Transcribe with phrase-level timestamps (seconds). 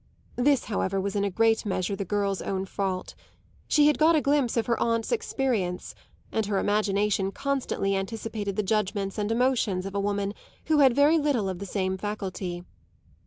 [0.35, 3.13] This, however, was in a great measure the girl's own fault;
[3.67, 5.93] she had got a glimpse of her aunt's experience,
[6.31, 10.33] and her imagination constantly anticipated the judgements and emotions of a woman
[10.65, 12.63] who had very little of the same faculty.